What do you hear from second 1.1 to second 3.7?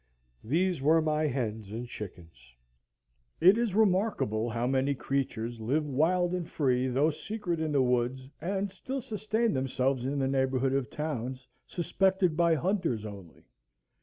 hens and chickens. It